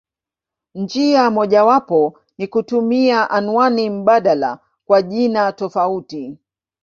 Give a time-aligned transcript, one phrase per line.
[0.75, 6.37] Njia mojawapo ni kutumia anwani mbadala kwa jina tofauti.